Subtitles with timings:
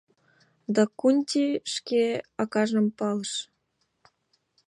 [0.73, 2.03] —Дакунти шке
[2.41, 3.33] акажым палыш.